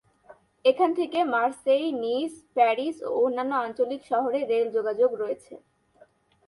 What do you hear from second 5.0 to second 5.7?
রয়েছে।